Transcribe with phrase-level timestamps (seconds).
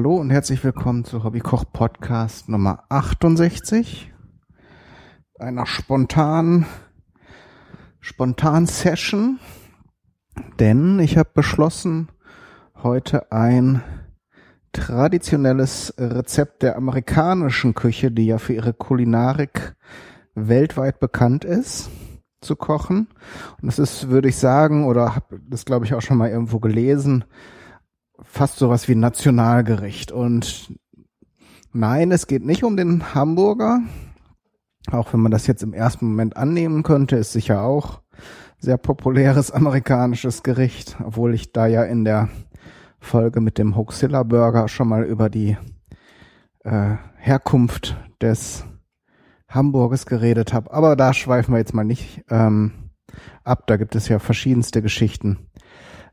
[0.00, 4.10] Hallo und herzlich willkommen zu Hobbykoch Podcast Nummer 68.
[5.38, 6.64] Einer spontan
[8.00, 9.38] spontan Session,
[10.58, 12.08] denn ich habe beschlossen,
[12.82, 13.82] heute ein
[14.72, 19.76] traditionelles Rezept der amerikanischen Küche, die ja für ihre Kulinarik
[20.34, 21.90] weltweit bekannt ist,
[22.40, 23.08] zu kochen.
[23.60, 26.58] Und es ist, würde ich sagen, oder habe das glaube ich auch schon mal irgendwo
[26.58, 27.26] gelesen,
[28.24, 30.12] fast sowas wie Nationalgericht.
[30.12, 30.72] Und
[31.72, 33.80] nein, es geht nicht um den Hamburger.
[34.90, 38.00] Auch wenn man das jetzt im ersten Moment annehmen könnte, ist sicher auch
[38.58, 42.28] sehr populäres amerikanisches Gericht, obwohl ich da ja in der
[42.98, 45.56] Folge mit dem Hoaxilla Burger schon mal über die
[46.64, 48.64] äh, Herkunft des
[49.48, 50.72] Hamburges geredet habe.
[50.72, 52.90] Aber da schweifen wir jetzt mal nicht ähm,
[53.42, 53.66] ab.
[53.66, 55.48] Da gibt es ja verschiedenste Geschichten.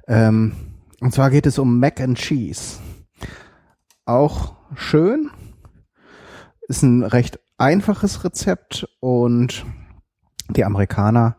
[0.07, 0.53] Ähm,
[1.01, 2.79] und zwar geht es um Mac and Cheese.
[4.05, 5.29] Auch schön.
[6.67, 9.65] Ist ein recht einfaches Rezept und
[10.49, 11.37] die Amerikaner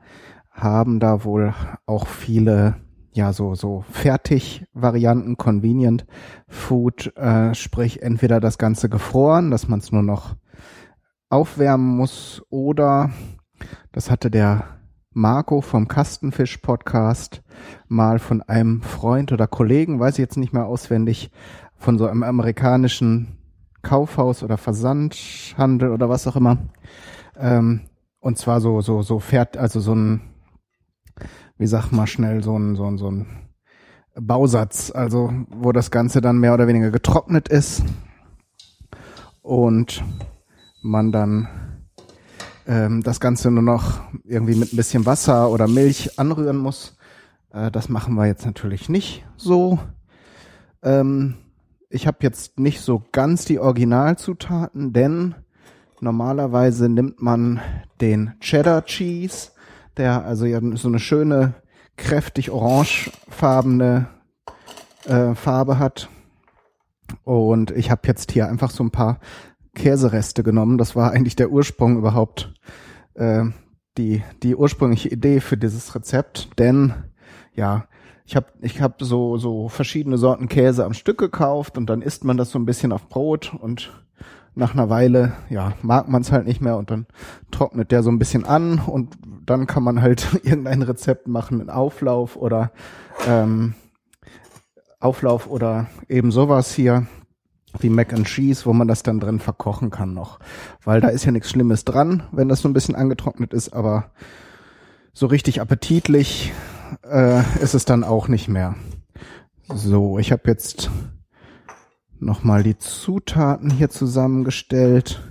[0.51, 1.55] haben da wohl
[1.87, 2.77] auch viele
[3.13, 6.07] ja so so Fertigvarianten, Convenient
[6.47, 10.37] Food, äh, sprich entweder das Ganze gefroren, dass man es nur noch
[11.31, 13.11] aufwärmen muss oder
[13.93, 14.78] das hatte der
[15.19, 17.43] Marco vom Kastenfisch Podcast
[17.89, 21.33] mal von einem Freund oder Kollegen, weiß ich jetzt nicht mehr auswendig,
[21.77, 23.37] von so einem amerikanischen
[23.83, 26.59] Kaufhaus oder Versandhandel oder was auch immer.
[27.37, 27.81] Ähm,
[28.21, 30.21] und zwar so, so, so fährt, also so ein,
[31.57, 33.27] wie sag mal schnell, so ein, so ein, so ein
[34.15, 37.83] Bausatz, also wo das Ganze dann mehr oder weniger getrocknet ist
[39.43, 40.05] und
[40.81, 41.68] man dann
[42.69, 46.97] ähm, das Ganze nur noch irgendwie mit ein bisschen Wasser oder Milch anrühren muss.
[47.51, 49.81] Äh, das machen wir jetzt natürlich nicht so.
[50.83, 51.35] Ähm,
[51.89, 55.35] ich habe jetzt nicht so ganz die Originalzutaten, denn
[56.01, 57.61] normalerweise nimmt man
[58.03, 59.53] den Cheddar Cheese,
[59.97, 60.45] der also
[60.77, 61.55] so eine schöne,
[61.97, 64.09] kräftig orangefarbene
[65.07, 66.11] äh, Farbe hat.
[67.25, 69.19] Und ich habe jetzt hier einfach so ein paar
[69.75, 70.79] Käsereste genommen.
[70.79, 72.53] Das war eigentlich der Ursprung überhaupt,
[73.15, 73.45] äh,
[73.97, 76.51] die, die ursprüngliche Idee für dieses Rezept.
[76.59, 76.95] Denn
[77.55, 77.87] ja,
[78.25, 82.25] ich habe ich hab so, so verschiedene Sorten Käse am Stück gekauft und dann isst
[82.25, 83.91] man das so ein bisschen auf Brot und
[84.55, 87.07] nach einer Weile, ja, mag man es halt nicht mehr und dann
[87.51, 91.71] trocknet der so ein bisschen an und dann kann man halt irgendein Rezept machen, einen
[91.71, 92.73] Auflauf oder
[93.27, 93.75] ähm,
[95.01, 97.07] Auflauf oder eben sowas hier
[97.79, 100.39] wie Mac and Cheese, wo man das dann drin verkochen kann noch.
[100.85, 104.11] Weil da ist ja nichts Schlimmes dran, wenn das so ein bisschen angetrocknet ist, aber
[105.13, 106.53] so richtig appetitlich
[107.03, 108.75] äh, ist es dann auch nicht mehr.
[109.75, 110.91] So, ich habe jetzt
[112.19, 115.23] nochmal die Zutaten hier zusammengestellt.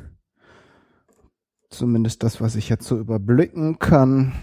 [1.69, 4.33] Zumindest das, was ich jetzt so überblicken kann.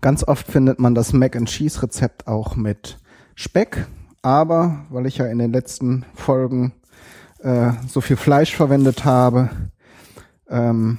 [0.00, 2.98] Ganz oft findet man das Mac and Cheese Rezept auch mit
[3.34, 3.86] Speck
[4.22, 6.72] aber weil ich ja in den letzten Folgen
[7.40, 9.50] äh, so viel Fleisch verwendet habe,
[10.48, 10.98] ähm,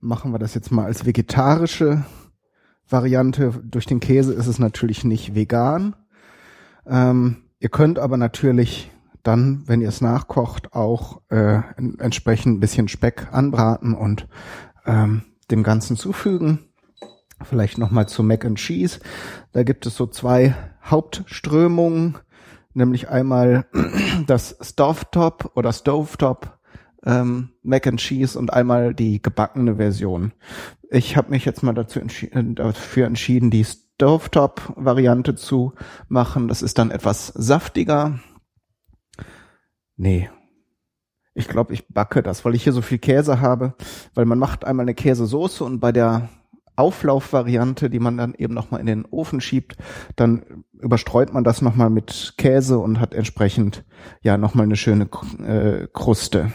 [0.00, 2.04] machen wir das jetzt mal als vegetarische
[2.88, 3.60] Variante.
[3.64, 5.94] Durch den Käse ist es natürlich nicht vegan.
[6.86, 8.90] Ähm, ihr könnt aber natürlich
[9.22, 11.60] dann, wenn ihr es nachkocht, auch äh,
[11.98, 14.26] entsprechend ein bisschen Speck anbraten und
[14.86, 16.60] ähm, dem Ganzen zufügen.
[17.42, 19.00] Vielleicht nochmal zu Mac and Cheese.
[19.52, 20.54] Da gibt es so zwei
[20.90, 22.18] Hauptströmungen,
[22.74, 23.66] nämlich einmal
[24.26, 26.58] das Stovetop oder Stovetop
[27.04, 30.32] ähm, Mac and Cheese und einmal die gebackene Version.
[30.90, 35.74] Ich habe mich jetzt mal dazu entschi äh, dafür entschieden, die Stovetop-Variante zu
[36.08, 36.48] machen.
[36.48, 38.20] Das ist dann etwas saftiger.
[39.96, 40.30] Nee,
[41.38, 43.74] ich glaube, ich backe das, weil ich hier so viel Käse habe,
[44.14, 46.28] weil man macht einmal eine Käsesoße und bei der
[46.78, 49.76] Auflaufvariante, die man dann eben nochmal in den Ofen schiebt.
[50.14, 53.84] Dann überstreut man das nochmal mit Käse und hat entsprechend
[54.22, 55.08] ja nochmal eine schöne
[55.44, 56.52] äh, Kruste.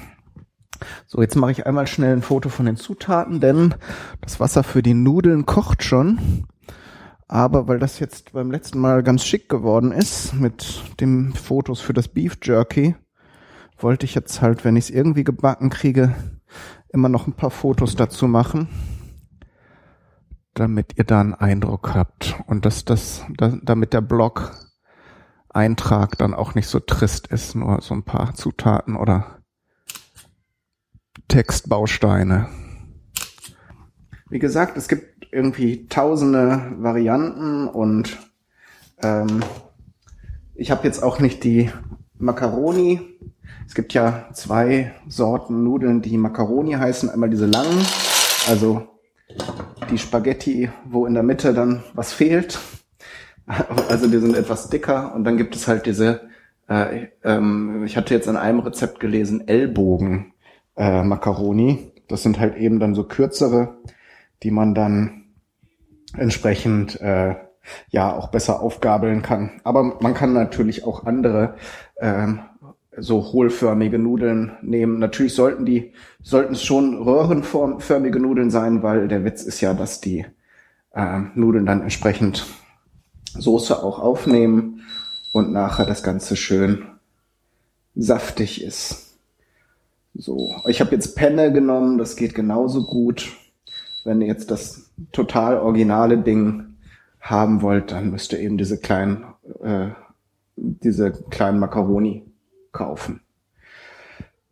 [1.08, 3.76] So, jetzt mache ich einmal schnell ein Foto von den Zutaten, denn
[4.22, 6.48] das Wasser für die Nudeln kocht schon.
[7.28, 11.94] Aber weil das jetzt beim letzten Mal ganz schick geworden ist mit den Fotos für
[11.94, 12.96] das Beef Jerky,
[13.78, 16.16] wollte ich jetzt halt, wenn ich es irgendwie gebacken kriege,
[16.90, 18.70] immer noch ein paar Fotos dazu machen
[20.54, 24.52] damit ihr da einen Eindruck habt und dass das, dass, damit der Blog
[25.50, 29.40] Eintrag dann auch nicht so trist ist, nur so ein paar Zutaten oder
[31.28, 32.50] Textbausteine.
[34.30, 38.18] Wie gesagt, es gibt irgendwie tausende Varianten und
[39.02, 39.44] ähm,
[40.56, 41.72] ich habe jetzt auch nicht die
[42.18, 43.02] Macaroni.
[43.68, 47.10] Es gibt ja zwei Sorten Nudeln, die Macaroni heißen.
[47.10, 47.86] Einmal diese langen,
[48.48, 48.93] also
[49.90, 52.60] die Spaghetti, wo in der Mitte dann was fehlt.
[53.90, 55.14] Also die sind etwas dicker.
[55.14, 56.22] Und dann gibt es halt diese,
[56.70, 60.34] äh, ähm, ich hatte jetzt in einem Rezept gelesen, Ellbogen
[60.78, 61.92] äh, Macaroni.
[62.08, 63.78] Das sind halt eben dann so kürzere,
[64.44, 65.26] die man dann
[66.16, 67.36] entsprechend äh,
[67.90, 69.62] ja auch besser aufgabeln kann.
[69.64, 71.56] Aber man kann natürlich auch andere
[72.00, 72.40] ähm,
[72.98, 75.00] so hohlförmige Nudeln nehmen.
[75.00, 80.02] Natürlich sollten die, sollten es schon röhrenförmige Nudeln sein, weil der Witz ist ja, dass
[80.02, 80.26] die
[80.94, 82.46] äh, Nudeln dann entsprechend
[83.36, 84.82] Soße auch aufnehmen
[85.34, 86.86] und nachher das Ganze schön
[87.96, 89.18] saftig ist.
[90.14, 93.36] So, ich habe jetzt Penne genommen, das geht genauso gut.
[94.04, 96.76] Wenn ihr jetzt das total originale Ding
[97.20, 99.26] haben wollt, dann müsst ihr eben diese kleinen,
[99.64, 99.90] äh,
[100.56, 102.33] diese kleinen Macaroni
[102.74, 103.22] kaufen.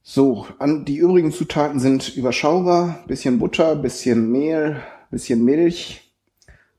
[0.02, 4.78] So, an die übrigen Zutaten sind überschaubar, bisschen Butter, bisschen Mehl,
[5.12, 6.16] bisschen Milch,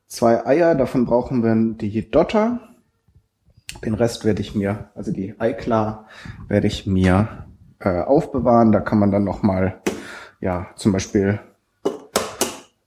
[0.07, 2.61] zwei Eier, davon brauchen wir die Dotter.
[3.85, 6.09] Den Rest werde ich mir, also die Eiklar,
[6.49, 7.47] werde ich mir
[7.79, 8.73] äh, aufbewahren.
[8.73, 9.81] Da kann man dann noch mal,
[10.41, 11.41] ja, zum Beispiel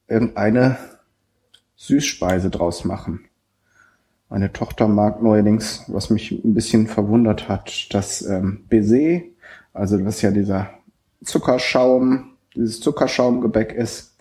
[0.07, 0.77] irgendeine
[1.75, 3.25] Süßspeise draus machen.
[4.35, 9.21] Meine Tochter mag neuerdings, was mich ein bisschen verwundert hat, das ähm, Baiser,
[9.71, 10.71] also was ja dieser
[11.23, 14.17] Zuckerschaum, dieses Zuckerschaumgebäck ist,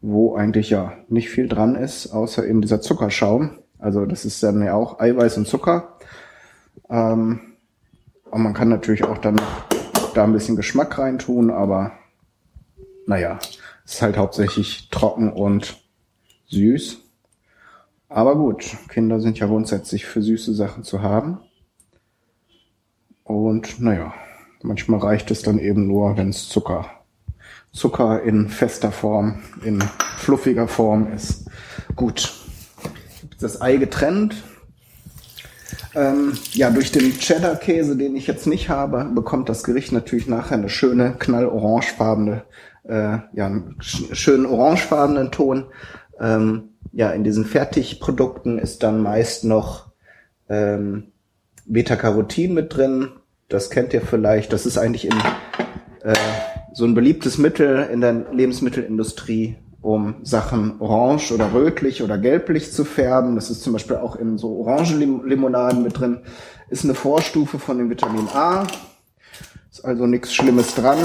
[0.00, 3.58] wo eigentlich ja nicht viel dran ist, außer eben dieser Zuckerschaum.
[3.80, 5.96] Also das ist dann ja auch Eiweiß und Zucker.
[6.88, 7.40] Ähm,
[8.30, 9.34] und man kann natürlich auch dann
[10.14, 11.90] da ein bisschen Geschmack reintun, aber
[13.08, 13.40] naja,
[13.84, 15.82] ist halt hauptsächlich trocken und
[16.50, 17.05] süß.
[18.08, 21.38] Aber gut, Kinder sind ja grundsätzlich für süße Sachen zu haben.
[23.24, 24.14] Und naja,
[24.62, 26.88] manchmal reicht es dann eben nur, wenn es Zucker,
[27.72, 29.80] Zucker in fester Form, in
[30.18, 31.50] fluffiger Form ist.
[31.96, 32.32] Gut,
[33.40, 34.36] das Ei getrennt.
[35.94, 40.58] Ähm, ja, durch den Cheddar-Käse, den ich jetzt nicht habe, bekommt das Gericht natürlich nachher
[40.58, 42.44] eine schöne knallorangefarbene,
[42.84, 45.64] äh, ja, einen schönen orangefarbenen Ton.
[46.20, 49.90] Ähm, ja, in diesen Fertigprodukten ist dann meist noch
[50.48, 51.12] ähm,
[51.66, 53.08] Beta-Carotin mit drin.
[53.48, 54.52] Das kennt ihr vielleicht.
[54.52, 55.14] Das ist eigentlich in,
[56.02, 56.14] äh,
[56.72, 62.84] so ein beliebtes Mittel in der Lebensmittelindustrie, um Sachen orange oder rötlich oder gelblich zu
[62.84, 63.34] färben.
[63.34, 66.20] Das ist zum Beispiel auch in so Orangenlimonaden mit drin.
[66.70, 68.66] Ist eine Vorstufe von dem Vitamin A.
[69.70, 70.98] Ist also nichts Schlimmes dran.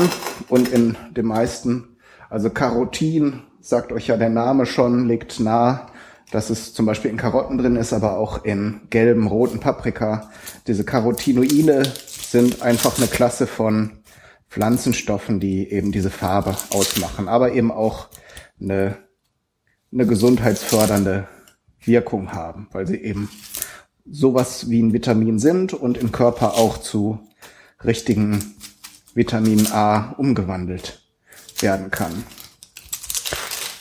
[0.49, 1.97] Und in den meisten,
[2.29, 5.87] also Carotin sagt euch ja der Name schon, legt nah,
[6.31, 10.31] dass es zum Beispiel in Karotten drin ist, aber auch in gelben, roten Paprika.
[10.67, 13.99] Diese Carotinoide sind einfach eine Klasse von
[14.49, 18.07] Pflanzenstoffen, die eben diese Farbe ausmachen, aber eben auch
[18.59, 18.97] eine,
[19.93, 21.27] eine gesundheitsfördernde
[21.83, 23.29] Wirkung haben, weil sie eben
[24.09, 27.19] sowas wie ein Vitamin sind und im Körper auch zu
[27.83, 28.55] richtigen
[29.13, 31.01] Vitamin A umgewandelt
[31.59, 32.23] werden kann.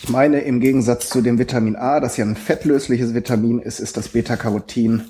[0.03, 3.99] Ich meine, im Gegensatz zu dem Vitamin A, das ja ein fettlösliches Vitamin ist, ist
[3.99, 5.03] das Beta-Carotin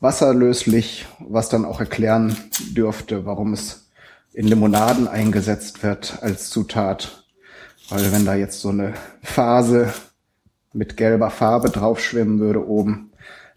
[0.00, 2.36] wasserlöslich, was dann auch erklären
[2.76, 3.88] dürfte, warum es
[4.34, 7.24] in Limonaden eingesetzt wird als Zutat.
[7.88, 9.94] Weil wenn da jetzt so eine Phase
[10.74, 13.12] mit gelber Farbe drauf schwimmen würde oben,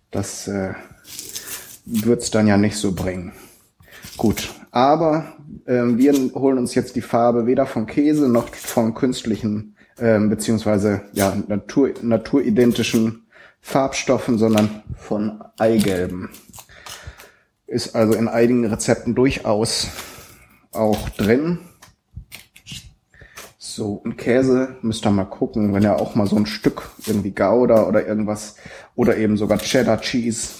[0.09, 0.73] das äh,
[1.85, 3.33] wird's dann ja nicht so bringen.
[4.15, 5.33] Gut, aber
[5.65, 11.01] äh, wir holen uns jetzt die Farbe weder vom Käse noch vom künstlichen ähm, beziehungsweise
[11.13, 13.27] ja, natur, naturidentischen
[13.61, 16.29] Farbstoffen, sondern von Eigelben.
[17.65, 19.87] Ist also in einigen Rezepten durchaus
[20.71, 21.59] auch drin.
[23.57, 27.31] So, und Käse müsst ihr mal gucken, wenn ihr auch mal so ein Stück irgendwie
[27.31, 28.55] Gouda oder irgendwas
[28.95, 30.53] oder eben sogar Cheddar Cheese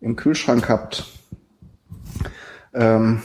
[0.00, 1.06] im Kühlschrank habt,
[2.74, 3.22] ähm,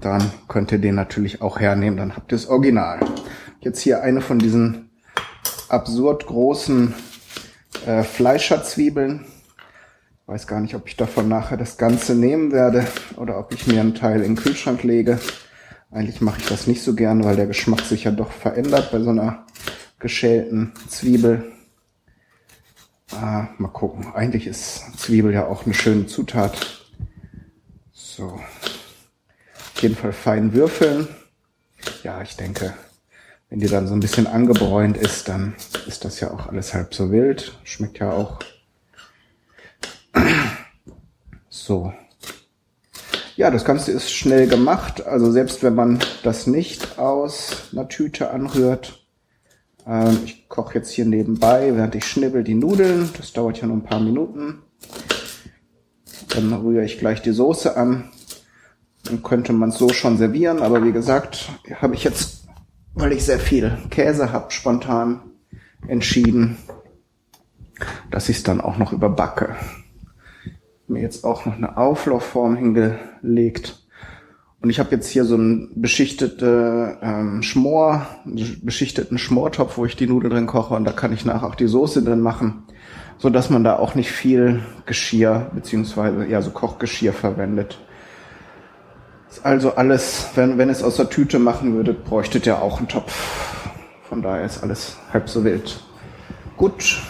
[0.00, 3.00] dann könnt ihr den natürlich auch hernehmen, dann habt ihr das Original
[3.60, 4.90] jetzt hier eine von diesen
[5.68, 6.94] absurd großen
[7.86, 9.26] äh, Fleischerzwiebeln.
[10.26, 12.86] Weiß gar nicht, ob ich davon nachher das Ganze nehmen werde
[13.16, 15.18] oder ob ich mir einen Teil in den Kühlschrank lege.
[15.90, 19.00] Eigentlich mache ich das nicht so gern, weil der Geschmack sich ja doch verändert bei
[19.00, 19.46] so einer
[19.98, 21.50] geschälten Zwiebel.
[23.12, 24.12] Ah, mal gucken.
[24.14, 26.84] Eigentlich ist Zwiebel ja auch eine schöne Zutat.
[27.92, 28.38] So.
[29.74, 31.08] Auf jeden Fall fein würfeln.
[32.02, 32.74] Ja, ich denke,
[33.50, 35.54] wenn die dann so ein bisschen angebräunt ist, dann
[35.86, 37.58] ist das ja auch alles halb so wild.
[37.64, 38.38] Schmeckt ja auch.
[41.48, 41.92] So.
[43.36, 45.06] Ja, das Ganze ist schnell gemacht.
[45.06, 49.06] Also selbst wenn man das nicht aus einer Tüte anrührt.
[49.86, 53.10] Ähm, ich koche jetzt hier nebenbei, während ich schnibbel die Nudeln.
[53.16, 54.62] Das dauert ja nur ein paar Minuten.
[56.28, 58.10] Dann rühre ich gleich die Soße an.
[59.04, 60.60] Dann könnte man es so schon servieren.
[60.60, 61.48] Aber wie gesagt,
[61.80, 62.37] habe ich jetzt,
[62.98, 65.20] weil ich sehr viel Käse habe, spontan
[65.86, 66.56] entschieden,
[68.10, 69.54] dass ich es dann auch noch überbacke.
[70.88, 73.86] Mir jetzt auch noch eine Auflaufform hingelegt.
[74.60, 80.08] Und ich habe jetzt hier so einen beschichtete ähm, Schmor, beschichteten Schmortopf, wo ich die
[80.08, 82.64] Nudeln drin koche und da kann ich nachher auch die Soße drin machen,
[83.18, 87.78] so dass man da auch nicht viel Geschirr beziehungsweise ja so Kochgeschirr verwendet.
[89.42, 93.14] Also alles, wenn, wenn es aus der Tüte machen würdet, bräuchtet ihr auch einen Topf.
[94.08, 95.80] Von daher ist alles halb so wild.
[96.56, 97.02] Gut,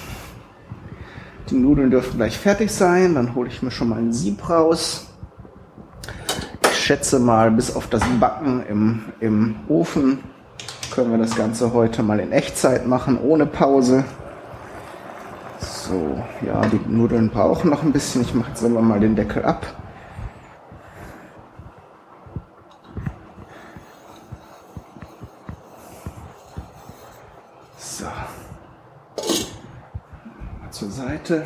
[1.48, 3.14] die Nudeln dürfen gleich fertig sein.
[3.14, 5.06] Dann hole ich mir schon mal ein Sieb raus.
[6.70, 10.20] Ich schätze mal, bis auf das Backen im, im Ofen
[10.90, 14.04] können wir das Ganze heute mal in Echtzeit machen, ohne Pause.
[15.60, 18.22] So, ja, die Nudeln brauchen noch ein bisschen.
[18.22, 19.64] Ich mache jetzt selber mal den Deckel ab.
[31.18, 31.44] Seite.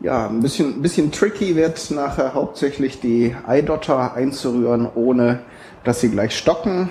[0.00, 5.40] Ja, ein bisschen, ein bisschen tricky wird nachher hauptsächlich die Eidotter einzurühren, ohne
[5.84, 6.90] dass sie gleich stocken.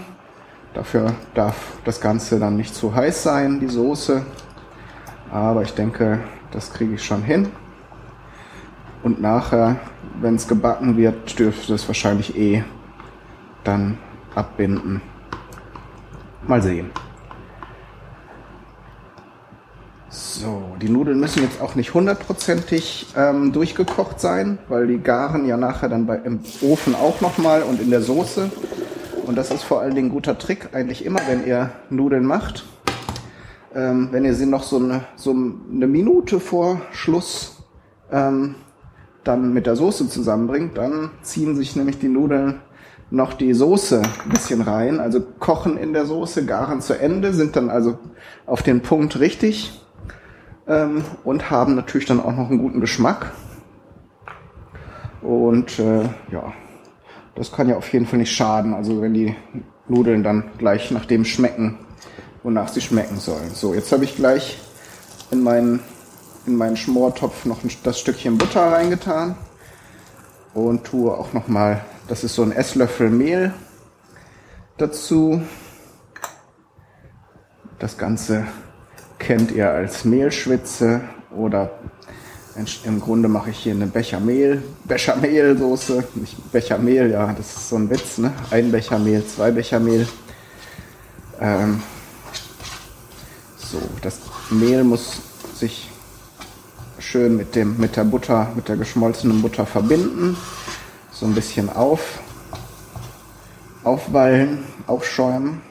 [0.74, 4.26] Dafür darf das Ganze dann nicht zu heiß sein, die Soße.
[5.32, 6.20] Aber ich denke,
[6.52, 7.52] das kriege ich schon hin.
[9.04, 9.78] Und nachher,
[10.20, 12.64] wenn es gebacken wird, dürfte es wahrscheinlich eh
[13.64, 13.98] dann
[14.34, 15.02] abbinden.
[16.48, 16.92] Mal sehen.
[20.10, 25.58] So, die Nudeln müssen jetzt auch nicht hundertprozentig ähm, durchgekocht sein, weil die garen ja
[25.58, 28.50] nachher dann bei, im Ofen auch nochmal und in der Soße.
[29.26, 32.66] Und das ist vor allen Dingen ein guter Trick, eigentlich immer, wenn ihr Nudeln macht.
[33.74, 37.64] Ähm, wenn ihr sie noch so eine, so eine Minute vor Schluss
[38.12, 38.56] ähm,
[39.24, 42.62] dann mit der Soße zusammenbringt, dann ziehen sich nämlich die Nudeln
[43.12, 47.56] noch die Soße ein bisschen rein, also kochen in der Soße, garen zu Ende, sind
[47.56, 47.98] dann also
[48.46, 49.82] auf den Punkt richtig
[50.68, 53.32] ähm, und haben natürlich dann auch noch einen guten Geschmack.
[55.22, 56.54] Und äh, ja,
[57.36, 59.36] das kann ja auf jeden Fall nicht schaden, also wenn die
[59.88, 61.78] Nudeln dann gleich nach dem schmecken,
[62.44, 63.52] wonach sie schmecken sollen.
[63.54, 64.60] So, jetzt habe ich gleich
[65.32, 65.80] in meinen,
[66.46, 69.36] in meinen Schmortopf noch das Stückchen Butter reingetan
[70.54, 73.54] und tue auch noch mal das ist so ein Esslöffel Mehl
[74.78, 75.42] dazu.
[77.80, 78.46] Das Ganze
[79.20, 81.02] kennt ihr als Mehlschwitze
[81.36, 81.72] oder
[82.86, 87.48] im Grunde mache ich hier eine Becher Mehl, Becher Mehlsoße, nicht Becher Mehl, ja, das
[87.48, 88.32] ist so ein Witz, ne?
[88.50, 90.08] Ein Becher Mehl, zwei Becher Mehl.
[91.42, 91.84] Ähm,
[93.58, 94.22] so, das
[94.52, 95.22] Mehl muss
[95.54, 95.90] sich
[96.98, 100.38] schön mit dem, mit der Butter, mit der geschmolzenen Butter verbinden
[101.16, 102.20] so ein bisschen auf,
[103.86, 105.62] aufwallen, aufschäumen.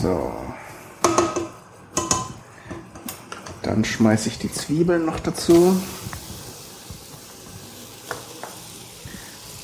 [0.00, 0.32] So.
[3.62, 5.80] Dann schmeiße ich die Zwiebeln noch dazu.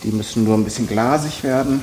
[0.05, 1.83] Die müssen nur ein bisschen glasig werden.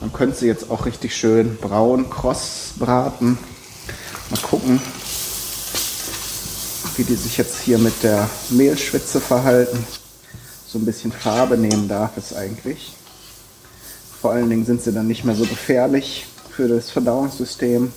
[0.00, 3.38] Man könnte sie jetzt auch richtig schön braun kross braten.
[4.30, 4.80] Mal gucken,
[6.96, 9.84] wie die sich jetzt hier mit der Mehlschwitze verhalten.
[10.66, 12.94] So ein bisschen Farbe nehmen darf es eigentlich.
[14.20, 17.92] Vor allen Dingen sind sie dann nicht mehr so gefährlich für das Verdauungssystem.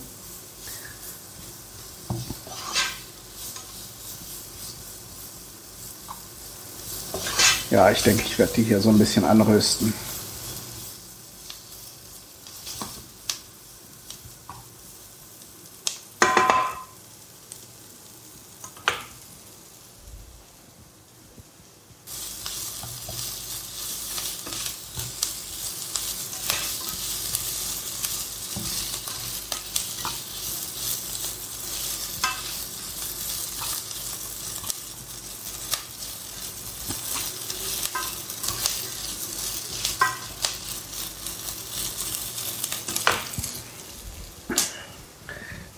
[7.69, 9.93] Ja, ich denke, ich werde die hier so ein bisschen anrösten.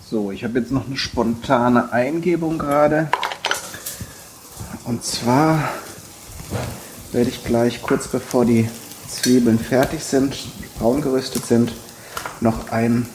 [0.10, 3.10] So, ich habe jetzt noch eine spontane Eingebung gerade.
[4.86, 5.68] Und zwar
[7.12, 8.70] werde ich gleich kurz bevor die
[9.10, 10.38] Zwiebeln fertig sind,
[10.78, 11.74] braun geröstet sind,
[12.40, 13.10] noch einen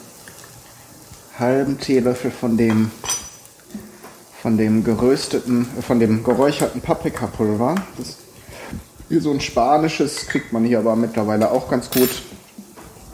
[1.39, 2.91] halben Teelöffel von dem
[4.43, 7.77] von dem gerösteten, von dem geräucherten Paprikapulver.
[7.97, 8.19] Das
[9.09, 12.11] wie so ein spanisches, kriegt man hier aber mittlerweile auch ganz gut.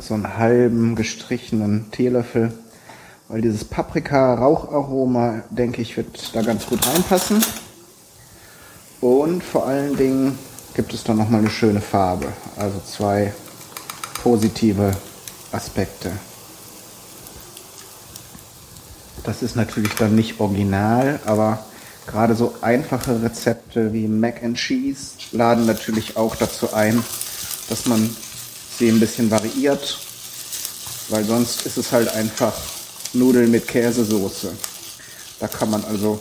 [0.00, 2.52] So einen halben gestrichenen Teelöffel,
[3.30, 7.42] weil dieses Paprika-Raucharoma, denke ich, wird da ganz gut reinpassen.
[9.00, 10.36] Und vor allen Dingen
[10.74, 12.26] gibt es dann nochmal eine schöne Farbe.
[12.56, 13.32] Also zwei
[14.20, 14.90] positive
[15.52, 16.10] Aspekte.
[19.22, 21.64] Das ist natürlich dann nicht original, aber
[22.08, 27.04] gerade so einfache Rezepte wie Mac and Cheese laden natürlich auch dazu ein,
[27.68, 28.10] dass man
[28.76, 30.00] sie ein bisschen variiert,
[31.10, 32.54] weil sonst ist es halt einfach
[33.12, 34.52] Nudeln mit Käsesoße.
[35.40, 36.20] Da kann man also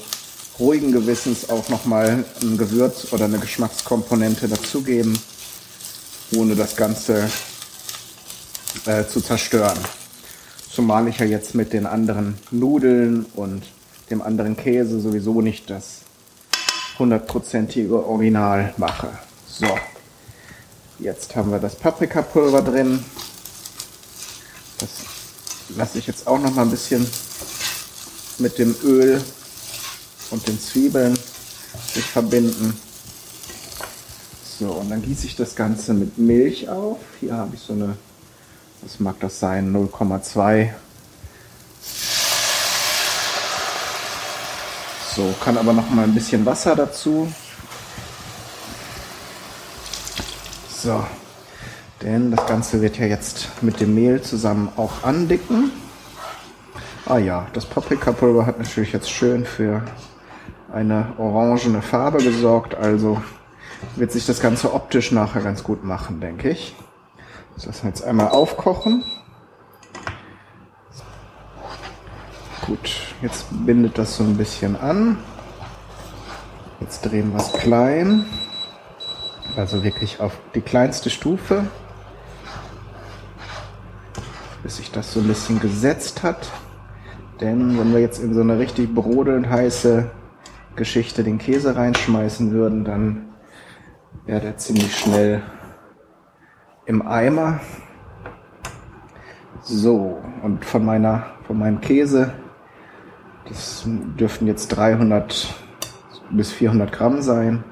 [0.59, 5.17] ruhigen Gewissens auch nochmal ein Gewürz oder eine Geschmackskomponente dazugeben,
[6.35, 7.29] ohne das Ganze
[8.85, 9.77] äh, zu zerstören.
[10.71, 13.63] Zumal ich ja jetzt mit den anderen Nudeln und
[14.09, 16.01] dem anderen Käse sowieso nicht das
[16.97, 19.09] hundertprozentige Original mache.
[19.47, 19.67] So,
[20.99, 23.03] jetzt haben wir das Paprikapulver drin.
[25.75, 27.07] Lasse ich jetzt auch noch mal ein bisschen
[28.39, 29.23] mit dem Öl
[30.31, 31.17] und den Zwiebeln
[31.93, 32.79] sich verbinden.
[34.59, 36.97] So, und dann gieße ich das Ganze mit Milch auf.
[37.19, 37.95] Hier habe ich so eine,
[38.81, 40.73] was mag das sein, 0,2.
[45.15, 47.31] So, kann aber noch mal ein bisschen Wasser dazu.
[50.81, 51.05] So,
[52.01, 55.71] denn das Ganze wird ja jetzt mit dem Mehl zusammen auch andicken.
[57.05, 59.83] Ah ja, das Paprikapulver hat natürlich jetzt schön für
[60.71, 63.21] eine orangene Farbe gesorgt, also
[63.95, 66.75] wird sich das Ganze optisch nachher ganz gut machen, denke ich.
[67.55, 69.03] Das lassen wir jetzt einmal aufkochen.
[72.65, 75.17] Gut, jetzt bindet das so ein bisschen an.
[76.79, 78.25] Jetzt drehen wir es klein,
[79.57, 81.65] also wirklich auf die kleinste Stufe,
[84.63, 86.49] bis sich das so ein bisschen gesetzt hat.
[87.41, 90.11] Denn wenn wir jetzt in so eine richtig brodelnd heiße
[90.75, 93.29] Geschichte den Käse reinschmeißen würden, dann
[94.25, 95.41] wäre der ziemlich schnell
[96.85, 97.59] im Eimer.
[99.61, 102.33] So, und von meiner, von meinem Käse,
[103.47, 105.53] das dürften jetzt 300
[106.31, 107.63] bis 400 Gramm sein.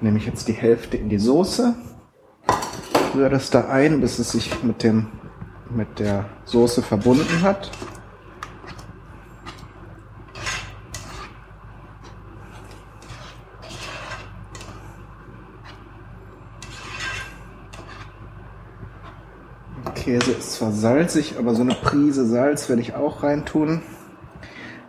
[0.00, 1.74] Nehme ich jetzt die Hälfte in die Soße,
[3.14, 5.06] rühre das da ein, bis es sich mit dem,
[5.70, 7.70] mit der Soße verbunden hat.
[20.10, 23.82] Käse ist zwar salzig, aber so eine Prise Salz werde ich auch reintun.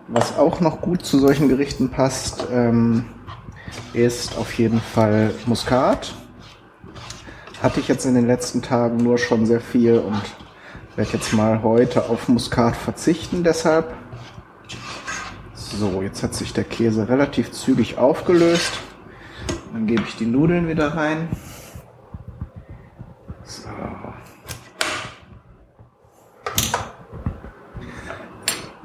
[0.07, 3.05] Was auch noch gut zu solchen Gerichten passt, ähm,
[3.93, 6.15] ist auf jeden Fall Muskat.
[7.62, 10.21] Hatte ich jetzt in den letzten Tagen nur schon sehr viel und
[10.95, 13.93] werde jetzt mal heute auf Muskat verzichten deshalb.
[15.54, 18.74] So, jetzt hat sich der Käse relativ zügig aufgelöst.
[19.74, 21.30] Dann gebe ich die Nudeln wieder rein.
[23.43, 23.69] So.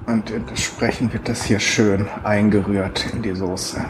[0.06, 3.84] Und entsprechend wird das hier schön eingerührt in die Soße.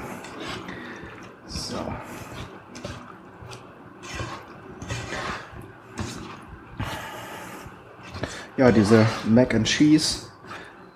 [8.57, 10.29] Ja, diese Mac and Cheese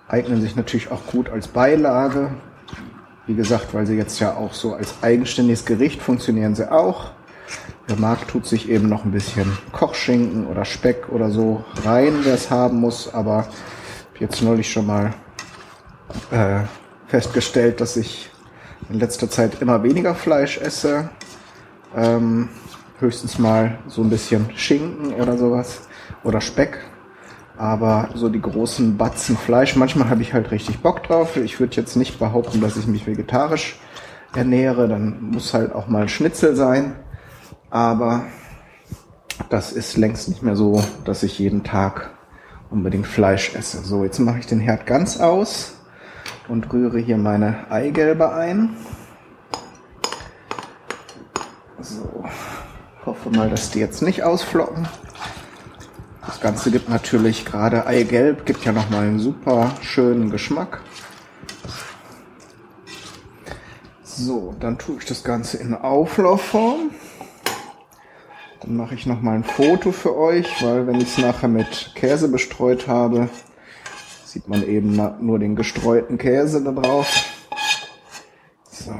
[0.09, 2.31] eignen sich natürlich auch gut als Beilage.
[3.27, 7.11] Wie gesagt, weil sie jetzt ja auch so als eigenständiges Gericht funktionieren sie auch.
[7.87, 12.33] Der Markt tut sich eben noch ein bisschen Kochschinken oder Speck oder so rein, wer
[12.33, 13.47] es haben muss, aber
[14.19, 15.13] jetzt neulich schon mal
[16.31, 16.61] äh,
[17.09, 18.31] festgestellt, dass ich
[18.89, 21.11] in letzter Zeit immer weniger Fleisch esse.
[21.95, 22.49] Ähm,
[23.01, 25.83] höchstens mal so ein bisschen Schinken oder sowas
[26.25, 26.90] oder Speck.
[27.61, 31.37] Aber so die großen Batzen Fleisch, manchmal habe ich halt richtig Bock drauf.
[31.37, 33.79] Ich würde jetzt nicht behaupten, dass ich mich vegetarisch
[34.35, 34.89] ernähre.
[34.89, 36.97] Dann muss halt auch mal Schnitzel sein.
[37.69, 38.25] Aber
[39.51, 42.09] das ist längst nicht mehr so, dass ich jeden Tag
[42.71, 43.85] unbedingt Fleisch esse.
[43.85, 45.75] So, jetzt mache ich den Herd ganz aus
[46.49, 48.75] und rühre hier meine Eigelbe ein.
[51.79, 52.25] So,
[53.05, 54.89] hoffe mal, dass die jetzt nicht ausflocken.
[56.41, 60.81] Das Ganze gibt natürlich gerade Eigelb, gibt ja nochmal einen super schönen Geschmack.
[64.03, 66.93] So, dann tue ich das Ganze in Auflaufform.
[68.63, 71.93] Dann mache ich noch mal ein Foto für euch, weil wenn ich es nachher mit
[71.95, 73.29] Käse bestreut habe,
[74.25, 77.07] sieht man eben nur den gestreuten Käse da drauf.
[78.71, 78.95] So.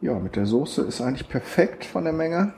[0.00, 2.52] Ja, mit der Soße ist eigentlich perfekt von der Menge.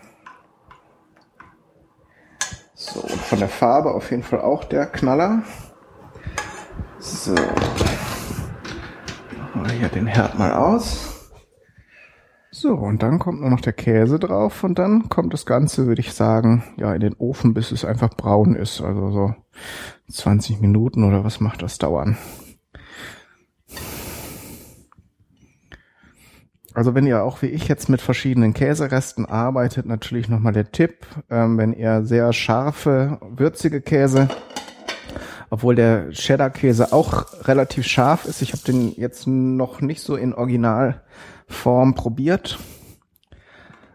[2.94, 5.42] So, und von der Farbe auf jeden Fall auch der Knaller.
[7.00, 7.34] So.
[7.34, 7.42] Machen
[9.54, 11.32] wir hier den Herd mal aus.
[12.52, 16.00] So, und dann kommt nur noch der Käse drauf und dann kommt das Ganze, würde
[16.00, 18.80] ich sagen, ja, in den Ofen, bis es einfach braun ist.
[18.80, 19.34] Also so
[20.12, 22.16] 20 Minuten oder was macht das dauern?
[26.74, 31.06] Also wenn ihr auch wie ich jetzt mit verschiedenen Käseresten arbeitet, natürlich nochmal der Tipp,
[31.30, 34.28] ähm, wenn ihr sehr scharfe, würzige Käse,
[35.50, 40.34] obwohl der Cheddar-Käse auch relativ scharf ist, ich habe den jetzt noch nicht so in
[40.34, 42.58] Originalform probiert,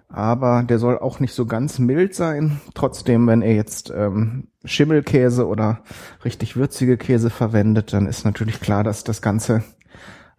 [0.07, 2.61] aber der soll auch nicht so ganz mild sein.
[2.75, 5.81] Trotzdem, wenn ihr jetzt ähm, Schimmelkäse oder
[6.23, 9.63] richtig würzige Käse verwendet, dann ist natürlich klar, dass das Ganze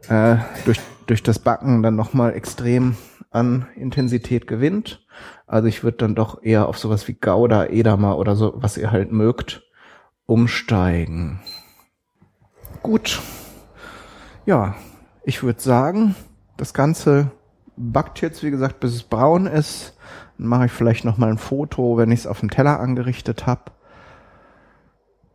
[0.08, 2.96] äh, durch, durch das Backen dann nochmal extrem
[3.30, 5.04] an Intensität gewinnt.
[5.46, 8.92] Also ich würde dann doch eher auf sowas wie Gouda, Edamer oder so, was ihr
[8.92, 9.68] halt mögt,
[10.26, 11.40] umsteigen.
[12.82, 13.20] Gut.
[14.46, 14.76] Ja,
[15.24, 16.14] ich würde sagen,
[16.56, 17.32] das Ganze
[17.76, 19.96] backt jetzt, wie gesagt, bis es braun ist.
[20.38, 23.72] Dann mache ich vielleicht nochmal ein Foto, wenn ich es auf dem Teller angerichtet habe.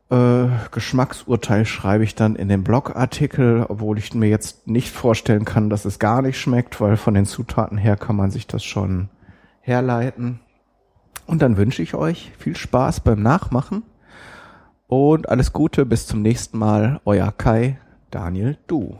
[0.10, 5.70] Äh, Geschmacksurteil schreibe ich dann in den Blogartikel, obwohl ich mir jetzt nicht vorstellen kann,
[5.70, 9.10] dass es gar nicht schmeckt, weil von den Zutaten her kann man sich das schon
[9.62, 10.40] herleiten.
[11.26, 13.82] Und dann wünsche ich euch viel Spaß beim Nachmachen
[14.88, 17.02] und alles Gute bis zum nächsten Mal.
[17.06, 17.80] Euer Kai,
[18.12, 19.00] Daniel Du.